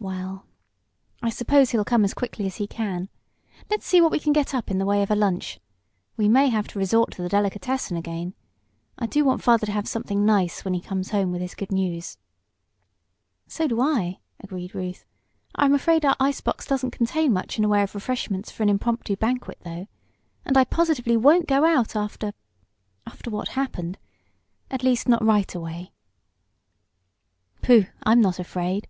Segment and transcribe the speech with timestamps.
[0.00, 0.46] "Well,
[1.22, 3.08] I suppose he'll come as quickly as he can.
[3.70, 5.60] Let's see what we can get up in the way of a lunch.
[6.16, 8.34] We may have to resort to the delicatessen again.
[8.98, 11.70] I do want father to have something nice when he comes home with his good
[11.70, 12.18] news."
[13.46, 15.04] "So do I," agreed Ruth.
[15.54, 18.68] "I'm afraid our ice box doesn't contain much in the way of refreshments for an
[18.68, 19.86] impromptu banquet, though,
[20.44, 22.32] and I positively won't go out after
[23.06, 23.98] after what happened.
[24.68, 25.92] At least not right away!"
[27.62, 28.88] "Pooh, I'm not afraid!"